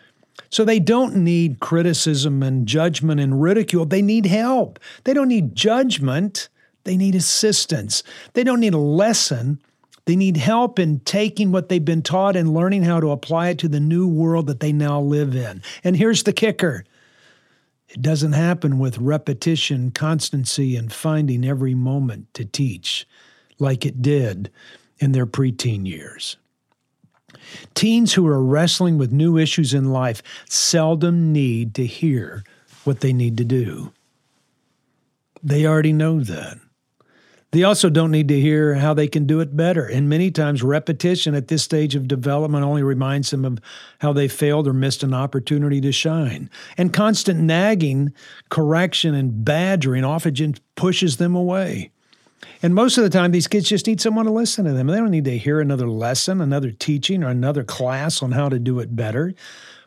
So 0.50 0.66
they 0.66 0.80
don't 0.80 1.16
need 1.16 1.60
criticism 1.60 2.44
and 2.44 2.68
judgment 2.68 3.20
and 3.20 3.42
ridicule. 3.42 3.86
They 3.86 4.02
need 4.02 4.26
help. 4.26 4.80
They 5.04 5.14
don't 5.14 5.28
need 5.28 5.56
judgment. 5.56 6.50
They 6.84 6.98
need 6.98 7.16
assistance. 7.16 8.04
They 8.34 8.44
don't 8.44 8.60
need 8.60 8.74
a 8.74 8.80
lesson. 8.80 9.60
They 10.06 10.16
need 10.16 10.38
help 10.38 10.80
in 10.80 11.00
taking 11.02 11.52
what 11.52 11.70
they've 11.70 11.84
been 11.84 12.02
taught 12.02 12.36
and 12.36 12.54
learning 12.54 12.84
how 12.84 13.00
to 13.00 13.12
apply 13.12 13.50
it 13.50 13.60
to 13.60 13.68
the 13.68 13.80
new 13.80 14.08
world 14.08 14.48
that 14.48 14.60
they 14.60 14.74
now 14.74 15.00
live 15.00 15.36
in. 15.36 15.62
And 15.84 15.96
here's 15.96 16.24
the 16.24 16.34
kicker 16.34 16.86
it 17.90 18.02
doesn't 18.02 18.34
happen 18.34 18.80
with 18.80 18.98
repetition, 18.98 19.92
constancy, 19.92 20.76
and 20.76 20.92
finding 20.92 21.46
every 21.46 21.76
moment 21.76 22.34
to 22.34 22.44
teach 22.44 23.08
like 23.60 23.86
it 23.86 24.02
did 24.02 24.52
in 25.00 25.12
their 25.12 25.28
preteen 25.28 25.88
years. 25.88 26.38
Teens 27.74 28.14
who 28.14 28.26
are 28.28 28.44
wrestling 28.44 28.98
with 28.98 29.12
new 29.12 29.38
issues 29.38 29.74
in 29.74 29.92
life 29.92 30.22
seldom 30.50 31.32
need 31.32 31.74
to 31.76 31.86
hear 31.86 32.44
what 32.84 33.00
they 33.00 33.14
need 33.14 33.38
to 33.38 33.46
do. 33.46 33.92
They 35.42 35.66
already 35.66 35.94
know 35.94 36.22
that. 36.22 36.58
They 37.54 37.64
also 37.64 37.92
don't 37.92 38.10
need 38.10 38.30
to 38.30 38.42
hear 38.42 38.74
how 38.74 38.96
they 38.96 39.08
can 39.08 39.28
do 39.28 39.40
it 39.40 39.56
better. 39.56 39.86
And 39.86 40.10
many 40.10 40.32
times, 40.32 40.64
repetition 40.64 41.36
at 41.36 41.50
this 41.50 41.62
stage 41.62 41.94
of 41.94 42.08
development 42.08 42.66
only 42.66 42.82
reminds 42.82 43.30
them 43.30 43.46
of 43.46 43.60
how 44.00 44.12
they 44.12 44.28
failed 44.28 44.68
or 44.68 44.74
missed 44.74 45.04
an 45.04 45.14
opportunity 45.14 45.80
to 45.82 45.92
shine. 45.92 46.50
And 46.80 46.92
constant 46.92 47.40
nagging, 47.42 48.12
correction, 48.50 49.14
and 49.14 49.46
badgering 49.46 50.04
often 50.04 50.56
pushes 50.76 51.18
them 51.18 51.36
away. 51.36 51.92
And 52.62 52.74
most 52.74 52.98
of 52.98 53.04
the 53.04 53.10
time, 53.10 53.32
these 53.32 53.48
kids 53.48 53.70
just 53.70 53.88
need 53.88 54.02
someone 54.02 54.26
to 54.26 54.32
listen 54.32 54.66
to 54.66 54.74
them. 54.74 54.88
They 54.88 54.98
don't 54.98 55.12
need 55.12 55.26
to 55.26 55.38
hear 55.38 55.60
another 55.60 55.90
lesson, 55.90 56.42
another 56.42 56.72
teaching, 56.72 57.24
or 57.24 57.30
another 57.30 57.64
class 57.64 58.22
on 58.22 58.32
how 58.32 58.50
to 58.50 58.60
do 58.60 58.80
it 58.80 58.96
better 58.96 59.34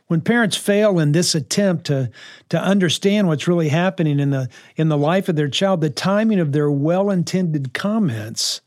when 0.08 0.20
parents 0.20 0.56
fail 0.56 0.98
in 0.98 1.12
this 1.12 1.34
attempt 1.34 1.86
to 1.86 2.10
to 2.48 2.60
understand 2.60 3.26
what's 3.26 3.48
really 3.48 3.68
happening 3.68 4.20
in 4.20 4.30
the 4.30 4.48
in 4.76 4.88
the 4.88 4.98
life 4.98 5.28
of 5.28 5.36
their 5.36 5.48
child, 5.48 5.80
the 5.80 5.90
timing 5.90 6.38
of 6.38 6.52
their 6.52 6.70
well-intended 6.70 7.74
comments 7.74 8.60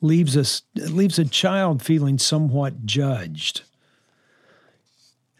leaves 0.00 0.36
us 0.36 0.62
leaves 0.74 1.18
a 1.18 1.24
child 1.24 1.82
feeling 1.82 2.18
somewhat 2.18 2.86
judged. 2.86 3.62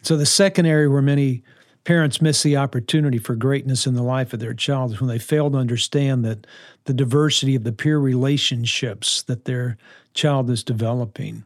So 0.02 0.16
the 0.16 0.26
second 0.26 0.66
area 0.66 0.90
where 0.90 1.02
many 1.02 1.42
parents 1.90 2.22
miss 2.22 2.44
the 2.44 2.56
opportunity 2.56 3.18
for 3.18 3.34
greatness 3.34 3.84
in 3.84 3.94
the 3.94 4.02
life 4.02 4.32
of 4.32 4.38
their 4.38 4.54
child 4.54 5.00
when 5.00 5.08
they 5.08 5.18
fail 5.18 5.50
to 5.50 5.58
understand 5.58 6.24
that 6.24 6.46
the 6.84 6.94
diversity 6.94 7.56
of 7.56 7.64
the 7.64 7.72
peer 7.72 7.98
relationships 7.98 9.22
that 9.22 9.44
their 9.44 9.76
child 10.14 10.48
is 10.50 10.62
developing 10.62 11.42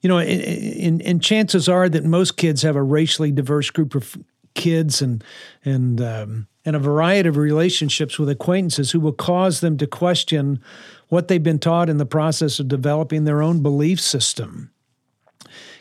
you 0.00 0.08
know, 0.08 0.18
and, 0.18 1.02
and 1.02 1.22
chances 1.22 1.68
are 1.68 1.88
that 1.88 2.04
most 2.04 2.36
kids 2.36 2.62
have 2.62 2.76
a 2.76 2.82
racially 2.82 3.32
diverse 3.32 3.70
group 3.70 3.94
of 3.94 4.16
kids 4.54 5.02
and 5.02 5.22
and 5.64 6.00
um, 6.00 6.46
and 6.64 6.76
a 6.76 6.78
variety 6.78 7.28
of 7.28 7.36
relationships 7.36 8.18
with 8.18 8.28
acquaintances 8.28 8.90
who 8.90 9.00
will 9.00 9.12
cause 9.12 9.60
them 9.60 9.76
to 9.78 9.86
question 9.86 10.60
what 11.08 11.28
they've 11.28 11.42
been 11.42 11.58
taught 11.58 11.88
in 11.88 11.98
the 11.98 12.06
process 12.06 12.58
of 12.60 12.68
developing 12.68 13.24
their 13.24 13.42
own 13.42 13.62
belief 13.62 14.00
system. 14.00 14.70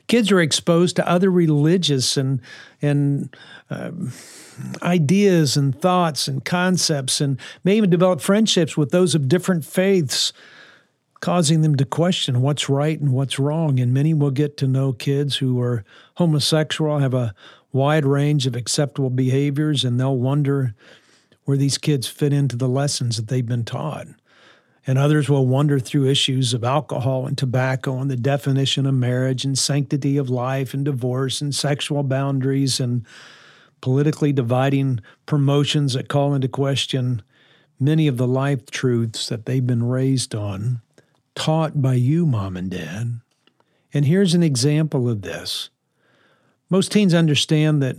Kids 0.07 0.31
are 0.31 0.39
exposed 0.39 0.95
to 0.95 1.07
other 1.07 1.29
religious 1.29 2.17
and 2.17 2.41
and 2.81 3.35
um, 3.69 4.13
ideas 4.81 5.57
and 5.57 5.79
thoughts 5.79 6.27
and 6.27 6.43
concepts, 6.43 7.21
and 7.21 7.39
may 7.63 7.77
even 7.77 7.89
develop 7.89 8.21
friendships 8.21 8.77
with 8.77 8.91
those 8.91 9.15
of 9.15 9.27
different 9.27 9.65
faiths 9.65 10.33
causing 11.19 11.61
them 11.61 11.75
to 11.75 11.85
question 11.85 12.41
what's 12.41 12.69
right 12.69 12.99
and 12.99 13.11
what's 13.11 13.39
wrong. 13.39 13.79
And 13.79 13.93
many 13.93 14.13
will 14.13 14.31
get 14.31 14.57
to 14.57 14.67
know 14.67 14.93
kids 14.93 15.37
who 15.37 15.59
are 15.61 15.83
homosexual, 16.15 16.99
have 16.99 17.13
a 17.13 17.33
wide 17.71 18.05
range 18.05 18.45
of 18.47 18.55
acceptable 18.55 19.09
behaviors, 19.09 19.83
and 19.83 19.99
they'll 19.99 20.17
wonder 20.17 20.73
where 21.45 21.57
these 21.57 21.77
kids 21.77 22.07
fit 22.07 22.33
into 22.33 22.55
the 22.55 22.67
lessons 22.67 23.17
that 23.17 23.27
they've 23.27 23.45
been 23.45 23.63
taught. 23.63 24.07
And 24.87 24.97
others 24.97 25.29
will 25.29 25.45
wander 25.45 25.79
through 25.79 26.07
issues 26.07 26.53
of 26.53 26.63
alcohol 26.63 27.27
and 27.27 27.37
tobacco 27.37 27.99
and 27.99 28.09
the 28.09 28.15
definition 28.15 28.85
of 28.85 28.93
marriage 28.93 29.43
and 29.43 29.57
sanctity 29.57 30.15
of 30.15 30.29
life 30.29 30.73
and 30.73 30.85
divorce 30.85 31.41
and 31.41 31.53
sexual 31.53 32.03
boundaries 32.03 32.79
and 32.79 33.05
politically 33.81 34.31
dividing 34.31 35.01
promotions 35.25 35.93
that 35.93 36.07
call 36.07 36.33
into 36.33 36.47
question 36.47 37.21
many 37.79 38.07
of 38.07 38.17
the 38.17 38.27
life 38.27 38.71
truths 38.71 39.27
that 39.27 39.45
they've 39.45 39.67
been 39.67 39.83
raised 39.83 40.33
on 40.33 40.81
taught 41.35 41.81
by 41.81 41.93
you, 41.93 42.25
mom 42.25 42.57
and 42.57 42.71
dad. 42.71 43.19
And 43.93 44.05
here's 44.05 44.33
an 44.33 44.43
example 44.43 45.09
of 45.09 45.21
this. 45.21 45.69
Most 46.69 46.91
teens 46.91 47.13
understand 47.13 47.81
that 47.81 47.95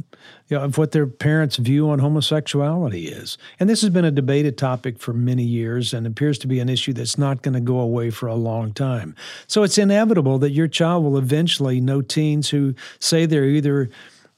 you 0.49 0.57
know, 0.57 0.65
of 0.65 0.77
what 0.77 0.93
their 0.93 1.07
parents' 1.07 1.57
view 1.57 1.89
on 1.89 1.99
homosexuality 1.99 3.09
is. 3.09 3.39
And 3.59 3.69
this 3.69 3.81
has 3.81 3.91
been 3.91 4.05
a 4.05 4.11
debated 4.11 4.59
topic 4.59 4.99
for 4.99 5.13
many 5.13 5.43
years 5.43 5.95
and 5.95 6.07
appears 6.07 6.39
to 6.39 6.47
be 6.47 6.61
an 6.61 6.69
issue 6.69 6.93
that's 6.93 7.17
not 7.17 7.43
going 7.43 7.55
to 7.55 7.61
go 7.61 7.79
away 7.79 8.11
for 8.11 8.27
a 8.27 8.35
long 8.35 8.73
time. 8.73 9.15
So 9.47 9.63
it's 9.63 9.79
inevitable 9.79 10.39
that 10.41 10.51
your 10.51 10.69
child 10.69 11.05
will 11.05 11.17
eventually 11.17 11.81
know 11.81 12.03
teens 12.03 12.51
who 12.51 12.75
say 12.99 13.27
they're 13.27 13.45
either 13.45 13.91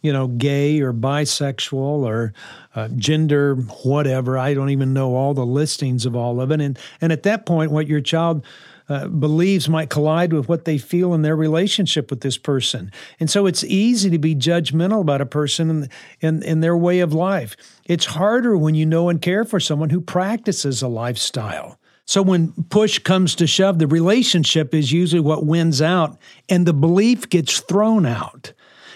you 0.03 0.13
know, 0.13 0.29
gay 0.29 0.81
or 0.81 0.93
bisexual 0.95 1.77
or 1.77 2.33
uh, 2.75 2.89
gender, 2.97 3.57
whatever. 3.85 4.39
I 4.39 4.55
don't 4.55 4.71
even 4.71 4.95
know 4.95 5.15
all 5.15 5.35
the 5.35 5.45
listings 5.45 6.07
of 6.07 6.17
all 6.17 6.41
of 6.41 6.51
it. 6.51 6.61
And 6.61 6.79
and 7.01 7.13
at 7.13 7.23
that 7.25 7.45
point, 7.45 7.71
what 7.71 7.87
your 7.87 8.01
child 8.01 8.45
uh, 8.91 9.07
believes 9.07 9.69
might 9.69 9.89
collide 9.89 10.33
with 10.33 10.49
what 10.49 10.65
they 10.65 10.77
feel 10.77 11.15
in 11.15 11.23
their 11.23 11.37
relationship 11.37 12.11
with 12.11 12.23
this 12.23 12.37
person. 12.37 12.91
And 13.21 13.31
so 13.31 13.47
it's 13.47 13.63
easy 13.63 14.11
to 14.11 14.19
be 14.19 14.35
judgmental 14.35 15.01
about 15.01 15.21
a 15.21 15.27
person 15.27 15.71
and 15.71 15.89
in, 16.21 16.37
in, 16.37 16.43
in 16.43 16.61
their 16.61 16.77
way 16.77 16.99
of 16.99 17.15
life. 17.15 17.57
It's 17.87 18.05
harder 18.05 18.57
when 18.57 18.75
you 18.75 18.85
know 18.85 19.09
and 19.09 19.23
care 19.23 19.45
for 19.45 19.61
someone 19.61 19.91
who 19.91 20.01
practices 20.01 20.83
a 20.83 20.89
lifestyle. 20.89 21.79
So 22.05 22.21
when 22.21 22.51
push 22.71 22.99
comes 22.99 23.37
to 23.37 23.47
shove, 23.47 23.79
the 23.79 23.87
relationship 23.87 24.75
is 24.75 24.91
usually 24.91 25.21
what 25.21 25.47
wins 25.47 25.81
out 25.81 26.19
and 26.49 26.67
the 26.67 26.73
belief 26.73 27.29
gets 27.29 27.61
thrown 27.61 28.05
out. 28.05 28.53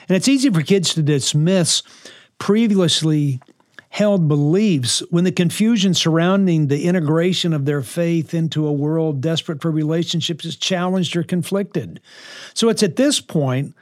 And 0.08 0.16
it's 0.16 0.26
easy 0.26 0.50
for 0.50 0.62
kids 0.62 0.92
to 0.94 1.04
dismiss 1.04 1.84
previously 2.38 3.40
held 3.94 4.26
beliefs 4.26 5.04
when 5.10 5.22
the 5.22 5.30
confusion 5.30 5.94
surrounding 5.94 6.66
the 6.66 6.84
integration 6.86 7.52
of 7.52 7.64
their 7.64 7.80
faith 7.80 8.34
into 8.34 8.66
a 8.66 8.72
world 8.72 9.20
desperate 9.20 9.62
for 9.62 9.70
relationships 9.70 10.44
is 10.44 10.56
challenged 10.56 11.16
or 11.16 11.22
conflicted. 11.22 12.00
So 12.54 12.68
it's 12.70 12.82
at 12.82 12.96
this 12.96 13.20
point 13.20 13.72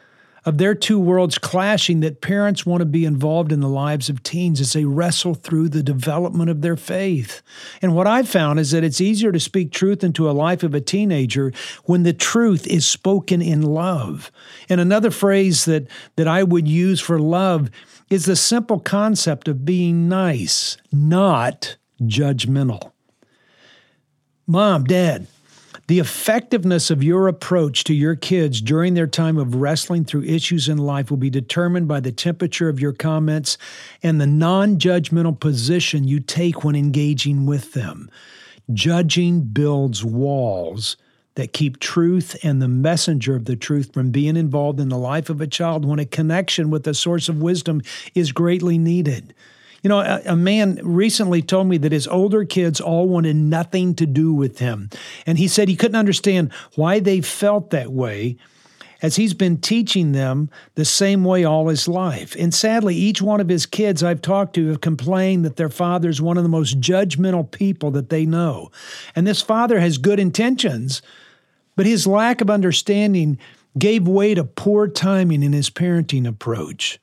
of 0.45 0.59
their 0.59 0.75
two 0.75 0.99
worlds 0.99 1.39
clashing 1.39 2.01
that 2.01 2.21
parents 2.21 2.67
want 2.67 2.83
to 2.83 2.85
be 2.85 3.07
involved 3.07 3.53
in 3.53 3.61
the 3.61 3.69
lives 3.71 4.11
of 4.11 4.23
teens 4.23 4.61
as 4.61 4.75
they 4.75 4.85
wrestle 4.85 5.33
through 5.33 5.71
the 5.71 5.83
development 5.83 6.51
of 6.51 6.61
their 6.61 6.77
faith. 6.77 7.41
And 7.81 7.95
what 7.95 8.07
I've 8.07 8.29
found 8.29 8.61
is 8.61 8.73
that 8.73 8.85
it's 8.85 9.01
easier 9.01 9.33
to 9.33 9.41
speak 9.41 9.73
truth 9.73 10.05
into 10.05 10.29
a 10.29 10.33
life 10.33 10.63
of 10.63 10.75
a 10.75 10.81
teenager 10.83 11.55
when 11.85 12.03
the 12.03 12.13
truth 12.13 12.67
is 12.67 12.85
spoken 12.85 13.41
in 13.41 13.63
love. 13.63 14.31
And 14.69 14.79
another 14.79 15.11
phrase 15.11 15.65
that, 15.65 15.87
that 16.17 16.29
I 16.29 16.43
would 16.43 16.69
use 16.69 17.01
for 17.01 17.19
love 17.19 17.71
is 18.13 18.27
the 18.27 18.37
simple 18.37 18.79
concept 18.79 19.49
of 19.49 19.65
being 19.65 20.07
nice, 20.07 20.77
not 20.93 21.79
judgmental. 22.03 22.93
Mom, 24.47 24.85
Dad, 24.85 25.27
the 25.87 25.99
effectiveness 25.99 26.91
of 26.91 27.03
your 27.03 27.27
approach 27.27 27.85
to 27.85 27.95
your 27.95 28.15
kids 28.15 28.61
during 28.61 28.93
their 28.93 29.07
time 29.07 29.39
of 29.39 29.55
wrestling 29.55 30.05
through 30.05 30.25
issues 30.25 30.69
in 30.69 30.77
life 30.77 31.09
will 31.09 31.17
be 31.17 31.31
determined 31.31 31.89
by 31.89 32.01
the 32.01 32.13
temperature 32.13 32.69
of 32.69 32.79
your 32.79 32.93
comments 32.93 33.57
and 34.03 34.21
the 34.21 34.27
non 34.27 34.77
judgmental 34.77 35.41
position 35.41 36.05
you 36.05 36.21
take 36.21 36.63
when 36.63 36.77
engaging 36.77 37.47
with 37.47 37.73
them. 37.73 38.11
Judging 38.75 39.41
builds 39.41 40.05
walls 40.05 40.99
that 41.35 41.53
keep 41.53 41.81
truth 41.81 42.37
and 42.43 42.61
the 42.61 42.69
messenger 42.69 43.35
of 43.35 43.47
the 43.47 43.57
truth 43.57 43.93
from 43.93 44.11
being 44.11 44.37
involved 44.37 44.81
in 44.81 44.89
the 44.89 44.99
life 44.99 45.31
of 45.31 45.41
a 45.41 45.47
child 45.47 45.85
when 45.85 45.99
a 45.99 46.05
connection 46.05 46.71
with 46.71 46.85
the 46.85 46.95
source 46.95 47.29
of 47.29 47.41
wisdom 47.41 47.83
is 48.15 48.33
greatly 48.33 48.79
needed. 48.79 49.35
You 49.83 49.89
know, 49.89 50.01
a, 50.01 50.23
a, 50.27 50.37
man 50.37 50.79
recently 50.83 51.43
told 51.43 51.67
me 51.67 51.77
that 51.79 51.91
his 51.91 52.07
older 52.07 52.45
kids 52.45 52.81
all 52.81 53.09
wanted 53.09 53.35
nothing 53.35 53.97
to 53.97 54.07
do 54.07 54.33
with 54.33 54.61
him. 54.61 54.91
And 55.27 55.39
he 55.39 55.49
said 55.49 55.69
he 55.69 55.75
couldn't 55.75 55.97
understand 55.97 56.53
why 56.77 57.01
they 57.01 57.21
felt 57.21 57.71
that 57.71 57.91
way 57.91 58.37
as 59.03 59.17
he's 59.17 59.35
been 59.35 59.59
teaching 59.59 60.13
them 60.13 60.49
the 60.77 60.85
same 60.85 61.25
way 61.25 61.45
all 61.45 61.69
his 61.69 61.89
life. 61.89 62.37
And 62.39 62.55
sadly, 62.55 62.95
each 62.95 63.21
one 63.21 63.41
of 63.41 63.49
his 63.49 63.67
kids 63.67 64.03
I've 64.03 64.23
talked 64.23 64.55
to 64.55 64.69
have 64.69 64.81
complained 64.81 65.45
that 65.45 65.57
their 65.57 65.69
father 65.69 66.09
is 66.09 66.23
one 66.23 66.37
of 66.37 66.45
the 66.45 66.49
most 66.49 66.81
judgmental 66.81 67.51
people 67.51 67.91
that 67.91 68.09
they 68.09 68.25
know. 68.25 68.71
And 69.17 69.27
this 69.27 69.43
father 69.43 69.81
has 69.81 69.99
good 69.99 70.21
intentions, 70.21 71.03
but 71.77 71.87
his 71.87 72.07
lack 72.07 72.41
of 72.41 72.51
understanding 72.51 73.39
gave 73.79 74.07
way 74.07 74.35
to 74.35 74.45
poor 74.45 74.89
timing 74.89 75.43
in 75.43 75.53
his 75.53 75.71
parenting 75.71 76.27
approach. 76.27 76.99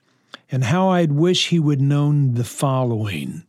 And 0.50 0.64
how 0.64 0.88
I'd 0.88 1.12
wish 1.12 1.48
he 1.48 1.58
would 1.58 1.80
known 1.80 2.34
the 2.34 2.44
following. 2.44 3.44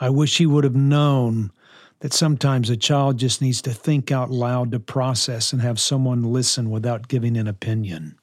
I 0.00 0.10
wish 0.10 0.38
he 0.38 0.46
would 0.46 0.64
have 0.64 0.74
known 0.76 1.52
that 2.00 2.12
sometimes 2.12 2.68
a 2.68 2.76
child 2.76 3.18
just 3.18 3.40
needs 3.40 3.62
to 3.62 3.72
think 3.72 4.10
out 4.10 4.30
loud 4.30 4.72
to 4.72 4.80
process 4.80 5.52
and 5.52 5.62
have 5.62 5.80
someone 5.80 6.22
listen 6.22 6.70
without 6.70 7.08
giving 7.08 7.36
an 7.36 7.46
opinion. 7.46 8.18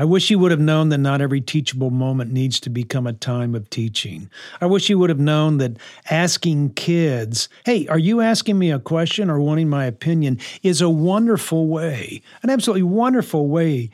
I 0.00 0.04
wish 0.04 0.28
he 0.28 0.36
would 0.36 0.52
have 0.52 0.60
known 0.60 0.90
that 0.90 0.98
not 0.98 1.20
every 1.20 1.40
teachable 1.40 1.90
moment 1.90 2.32
needs 2.32 2.60
to 2.60 2.70
become 2.70 3.04
a 3.06 3.12
time 3.12 3.56
of 3.56 3.68
teaching. 3.68 4.30
I 4.60 4.66
wish 4.66 4.86
he 4.86 4.94
would 4.94 5.10
have 5.10 5.18
known 5.18 5.58
that 5.58 5.76
asking 6.08 6.74
kids, 6.74 7.48
hey, 7.64 7.88
are 7.88 7.98
you 7.98 8.20
asking 8.20 8.60
me 8.60 8.70
a 8.70 8.78
question 8.78 9.28
or 9.28 9.40
wanting 9.40 9.68
my 9.68 9.86
opinion, 9.86 10.38
is 10.62 10.80
a 10.80 10.88
wonderful 10.88 11.66
way, 11.66 12.22
an 12.44 12.50
absolutely 12.50 12.84
wonderful 12.84 13.48
way, 13.48 13.90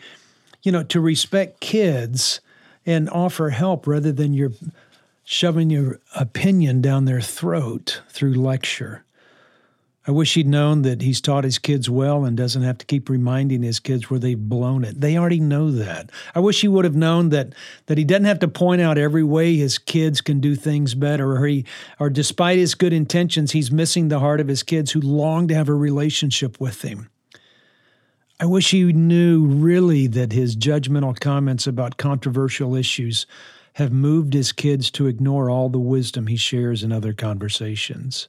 you 0.63 0.71
know, 0.71 0.83
to 0.85 1.01
respect 1.01 1.61
kids 1.61 2.41
and 2.85 3.09
offer 3.09 3.49
help 3.49 3.87
rather 3.87 4.13
than 4.13 4.35
you're 4.35 4.53
shoving 5.25 5.71
your 5.71 6.01
opinion 6.15 6.83
down 6.83 7.07
their 7.07 7.23
throat 7.23 8.03
through 8.11 8.35
lecture. 8.35 9.05
I 10.07 10.11
wish 10.11 10.35
he'd 10.35 10.47
known 10.47 10.83
that 10.83 11.01
he's 11.01 11.23
taught 11.23 11.45
his 11.45 11.59
kids 11.59 11.89
well 11.89 12.27
and 12.27 12.37
doesn't 12.37 12.63
have 12.63 12.77
to 12.79 12.85
keep 12.85 13.09
reminding 13.09 13.63
his 13.63 13.81
kids 13.81 14.11
where 14.11 14.21
they've 14.21 14.39
blown 14.39 14.85
it. 14.85 15.01
They 15.01 15.17
already 15.17 15.41
know 15.41 15.71
that. 15.71 16.11
I 16.35 16.41
wish 16.41 16.61
he 16.61 16.69
would 16.69 16.85
have 16.85 16.95
known 16.95 17.31
that 17.31 17.55
that 17.87 17.97
he 17.97 18.05
doesn't 18.05 18.27
have 18.27 18.41
to 18.41 18.49
point 18.49 18.83
out 18.83 18.99
every 18.99 19.23
way 19.23 19.57
his 19.57 19.79
kids 19.79 20.21
can 20.21 20.41
do 20.41 20.57
things 20.57 20.95
better 20.95 21.33
or 21.33 21.47
he 21.47 21.65
or 21.99 22.11
despite 22.11 22.59
his 22.59 22.75
good 22.75 22.93
intentions, 22.93 23.53
he's 23.53 23.73
missing 23.73 24.09
the 24.09 24.21
heart 24.21 24.41
of 24.41 24.49
his 24.49 24.63
kids 24.63 24.93
who 24.93 25.01
long 25.01 25.49
to 25.49 25.55
have 25.55 25.71
a 25.71 25.75
relationship 25.75 26.61
with 26.61 26.83
him. 26.83 27.09
I 28.39 28.45
wish 28.45 28.73
he 28.73 28.93
knew 28.93 29.47
really 29.47 30.07
that 30.09 30.33
his 30.33 30.55
judgmental 30.55 31.19
comments 31.19 31.67
about 31.67 31.97
controversial 31.97 32.75
issues 32.75 33.27
have 33.75 33.93
moved 33.93 34.35
his 34.35 34.53
kids 34.53 34.91
to 34.91 35.07
ignore 35.07 35.49
all 35.49 35.71
the 35.71 35.79
wisdom 35.79 36.27
he 36.27 36.37
shares 36.37 36.83
in 36.83 36.93
other 36.93 37.15
conversations. 37.15 38.29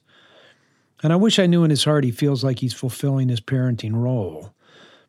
And 1.02 1.12
I 1.12 1.16
wish 1.16 1.38
I 1.38 1.46
knew 1.46 1.64
in 1.64 1.70
his 1.70 1.84
heart 1.84 2.04
he 2.04 2.10
feels 2.10 2.42
like 2.42 2.60
he's 2.60 2.72
fulfilling 2.72 3.28
his 3.28 3.40
parenting 3.40 3.94
role. 3.94 4.54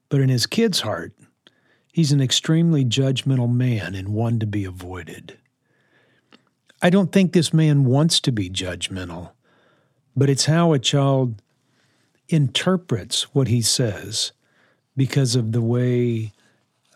But 0.09 0.21
in 0.21 0.29
his 0.29 0.45
kid's 0.45 0.81
heart, 0.81 1.13
he's 1.91 2.11
an 2.11 2.21
extremely 2.21 2.85
judgmental 2.85 3.51
man 3.51 3.95
and 3.95 4.09
one 4.09 4.39
to 4.39 4.45
be 4.45 4.65
avoided. 4.65 5.37
I 6.81 6.89
don't 6.89 7.11
think 7.11 7.33
this 7.33 7.53
man 7.53 7.85
wants 7.85 8.19
to 8.21 8.31
be 8.31 8.49
judgmental, 8.49 9.31
but 10.15 10.29
it's 10.29 10.45
how 10.45 10.73
a 10.73 10.79
child 10.79 11.41
interprets 12.29 13.33
what 13.33 13.47
he 13.47 13.61
says 13.61 14.31
because 14.95 15.35
of 15.35 15.53
the 15.53 15.61
way, 15.61 16.33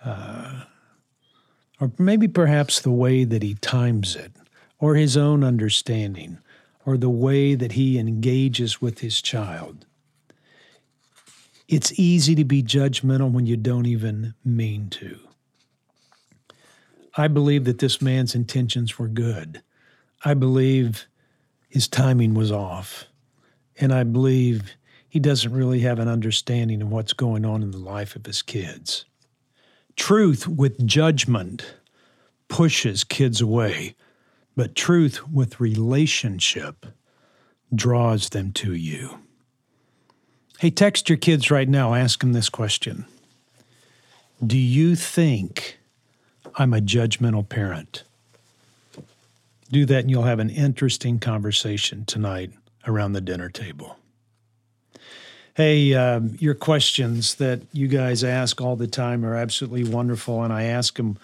uh, 0.04 0.64
or 1.80 1.92
maybe 1.98 2.28
perhaps 2.28 2.80
the 2.80 2.92
way 2.92 3.24
that 3.24 3.42
he 3.42 3.56
times 3.56 4.16
it, 4.16 4.34
or 4.80 4.96
his 4.96 5.18
own 5.18 5.44
understanding 5.44 6.38
or 6.86 6.98
the 6.98 7.10
way 7.10 7.56
that 7.56 7.74
he 7.74 7.98
engages 7.98 8.82
with 8.82 9.00
his 9.00 9.22
child. 9.22 9.86
It's 11.68 11.98
easy 12.00 12.36
to 12.36 12.44
be 12.44 12.64
judgmental 12.64 13.32
when 13.32 13.46
you 13.46 13.56
don't 13.56 13.86
even 13.86 14.34
mean 14.44 14.90
to. 14.90 15.20
I 17.16 17.28
believe 17.28 17.66
that 17.66 17.80
this 17.80 18.02
man's 18.02 18.36
intentions 18.36 18.98
were 18.98 19.08
good. 19.08 19.62
I 20.24 20.34
believe 20.34 21.08
his 21.70 21.88
timing 21.88 22.34
was 22.34 22.52
off. 22.52 23.06
And 23.80 23.94
I 23.94 24.04
believe 24.04 24.76
he 25.08 25.20
doesn't 25.20 25.54
really 25.54 25.80
have 25.82 26.00
an 26.00 26.08
understanding 26.08 26.82
of 26.82 26.92
what's 26.92 27.14
going 27.14 27.46
on 27.46 27.64
in 27.64 27.72
the 27.72 27.78
life 27.78 28.16
of 28.16 28.26
his 28.26 28.42
kids. 28.42 29.06
Truth 29.96 30.48
with 30.48 30.86
judgment 30.86 31.76
pushes 32.48 33.04
kids 33.04 33.42
away 33.42 33.96
but 34.56 34.76
truth 34.76 35.28
with 35.28 35.60
relationship 35.60 36.86
draws 37.74 38.30
them 38.30 38.52
to 38.54 38.74
you. 38.74 39.20
Hey, 40.60 40.70
text 40.70 41.10
your 41.10 41.18
kids 41.18 41.50
right 41.50 41.68
now. 41.68 41.94
Ask 41.94 42.20
them 42.20 42.34
this 42.34 42.50
question 42.50 43.06
Do 44.46 44.58
you 44.58 44.96
think 44.96 45.80
I'm 46.56 46.74
a 46.74 46.82
judgmental 46.82 47.48
parent? 47.48 48.04
Do 49.72 49.86
that, 49.86 50.02
and 50.02 50.12
you'll 50.12 50.24
have 50.24 50.40
an 50.40 50.50
interesting 50.50 51.18
conversation 51.18 52.04
tonight 52.04 52.52
around 52.86 53.14
the 53.14 53.22
dinner 53.22 53.50
table. 53.50 53.98
Hey, 55.54 55.94
um, 55.94 56.36
your 56.40 56.56
questions 56.56 57.36
that 57.36 57.62
you 57.72 57.88
guys 57.88 58.24
ask 58.24 58.60
all 58.62 58.76
the 58.76 58.88
time 58.88 59.26
are 59.26 59.36
absolutely 59.36 59.84
wonderful, 59.84 60.44
and 60.44 60.52
I 60.52 60.64
ask 60.64 60.98
them 60.98 61.18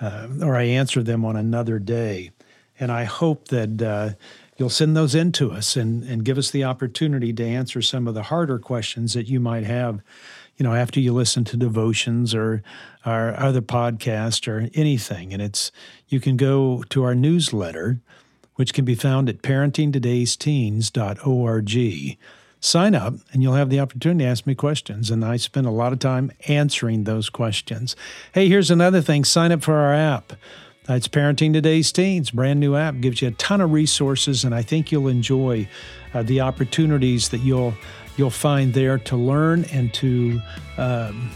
uh, 0.00 0.28
or 0.42 0.56
I 0.56 0.64
answer 0.64 1.02
them 1.02 1.24
on 1.24 1.36
another 1.36 1.78
day. 1.78 2.30
And 2.80 2.92
I 2.92 3.04
hope 3.04 3.48
that 3.48 3.82
uh, 3.82 4.10
you'll 4.56 4.68
send 4.68 4.96
those 4.96 5.14
in 5.14 5.32
to 5.32 5.50
us 5.52 5.76
and, 5.76 6.02
and 6.04 6.24
give 6.24 6.38
us 6.38 6.50
the 6.50 6.64
opportunity 6.64 7.32
to 7.32 7.44
answer 7.44 7.80
some 7.80 8.08
of 8.08 8.14
the 8.14 8.24
harder 8.24 8.58
questions 8.58 9.14
that 9.14 9.28
you 9.28 9.40
might 9.40 9.64
have, 9.64 10.00
you 10.56 10.64
know, 10.64 10.74
after 10.74 11.00
you 11.00 11.12
listen 11.12 11.44
to 11.44 11.56
devotions 11.56 12.34
or 12.34 12.62
our 13.04 13.38
other 13.38 13.62
podcast 13.62 14.48
or 14.48 14.68
anything. 14.74 15.32
And 15.32 15.40
it's, 15.40 15.70
you 16.08 16.18
can 16.20 16.36
go 16.36 16.82
to 16.90 17.04
our 17.04 17.14
newsletter, 17.14 18.00
which 18.56 18.74
can 18.74 18.84
be 18.84 18.96
found 18.96 19.28
at 19.28 19.42
parentingtodaysteens.org. 19.42 22.18
Sign 22.60 22.96
up 22.96 23.14
and 23.32 23.40
you'll 23.40 23.54
have 23.54 23.70
the 23.70 23.78
opportunity 23.78 24.24
to 24.24 24.30
ask 24.30 24.44
me 24.44 24.56
questions. 24.56 25.12
And 25.12 25.24
I 25.24 25.36
spend 25.36 25.68
a 25.68 25.70
lot 25.70 25.92
of 25.92 26.00
time 26.00 26.32
answering 26.48 27.04
those 27.04 27.30
questions. 27.30 27.94
Hey, 28.32 28.48
here's 28.48 28.72
another 28.72 29.00
thing 29.00 29.24
sign 29.24 29.52
up 29.52 29.62
for 29.62 29.76
our 29.76 29.94
app. 29.94 30.32
It's 30.90 31.06
Parenting 31.06 31.52
Today's 31.52 31.92
Teens, 31.92 32.30
brand 32.30 32.60
new 32.60 32.74
app, 32.74 33.00
gives 33.00 33.20
you 33.20 33.28
a 33.28 33.32
ton 33.32 33.60
of 33.60 33.72
resources, 33.72 34.42
and 34.42 34.54
I 34.54 34.62
think 34.62 34.90
you'll 34.90 35.08
enjoy 35.08 35.68
uh, 36.14 36.22
the 36.22 36.40
opportunities 36.40 37.28
that 37.28 37.38
you'll 37.38 37.74
you'll 38.16 38.30
find 38.30 38.72
there 38.72 38.96
to 38.96 39.14
learn 39.14 39.66
and 39.66 39.92
to 39.94 40.40
um, 40.78 41.30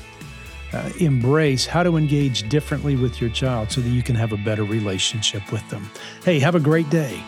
uh, 0.72 0.90
embrace 0.98 1.66
how 1.66 1.82
to 1.82 1.98
engage 1.98 2.48
differently 2.48 2.96
with 2.96 3.20
your 3.20 3.28
child 3.28 3.70
so 3.70 3.82
that 3.82 3.90
you 3.90 4.02
can 4.02 4.14
have 4.16 4.32
a 4.32 4.38
better 4.38 4.64
relationship 4.64 5.52
with 5.52 5.68
them. 5.68 5.90
Hey, 6.24 6.38
have 6.38 6.54
a 6.54 6.60
great 6.60 6.88
day. 6.88 7.22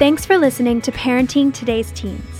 Thanks 0.00 0.26
for 0.26 0.36
listening 0.36 0.80
to 0.80 0.90
Parenting 0.90 1.54
Today's 1.54 1.92
Teens. 1.92 2.39